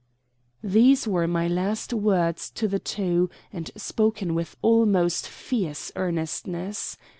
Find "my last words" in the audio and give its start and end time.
1.27-2.49